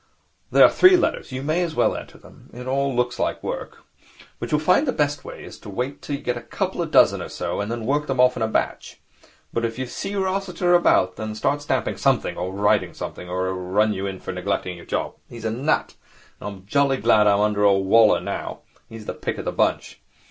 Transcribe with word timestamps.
There 0.49 0.65
are 0.65 0.69
three 0.71 0.97
letters. 0.97 1.31
You 1.31 1.43
may 1.43 1.61
as 1.61 1.75
well 1.75 1.95
enter 1.95 2.17
them. 2.17 2.49
It 2.55 2.65
all 2.65 2.95
looks 2.95 3.19
like 3.19 3.43
work. 3.43 3.83
But 4.39 4.51
you'll 4.51 4.59
find 4.59 4.87
the 4.87 4.91
best 4.91 5.23
way 5.23 5.43
is 5.43 5.59
to 5.59 5.69
wait 5.69 6.01
till 6.01 6.15
you 6.15 6.23
get 6.23 6.35
a 6.35 6.41
couple 6.41 6.81
of 6.81 6.89
dozen 6.89 7.21
or 7.21 7.29
so, 7.29 7.61
and 7.61 7.71
then 7.71 7.85
work 7.85 8.07
them 8.07 8.19
off 8.19 8.35
in 8.35 8.41
a 8.41 8.47
batch. 8.47 8.99
But 9.53 9.63
if 9.63 9.77
you 9.77 9.85
see 9.85 10.15
Rossiter 10.15 10.73
about, 10.73 11.17
then 11.17 11.35
start 11.35 11.61
stamping 11.61 11.97
something 11.97 12.35
or 12.35 12.51
writing 12.51 12.95
something, 12.95 13.29
or 13.29 13.45
he'll 13.45 13.53
run 13.57 13.93
you 13.93 14.07
in 14.07 14.19
for 14.19 14.31
neglecting 14.31 14.75
your 14.77 14.87
job. 14.87 15.17
He's 15.29 15.45
a 15.45 15.51
nut. 15.51 15.93
I'm 16.41 16.65
jolly 16.65 16.97
glad 16.97 17.27
I'm 17.27 17.41
under 17.41 17.63
old 17.63 17.85
Waller 17.85 18.21
now. 18.21 18.61
He's 18.89 19.05
the 19.05 19.13
pick 19.13 19.37
of 19.37 19.45
the 19.45 19.51
bunch. 19.51 20.01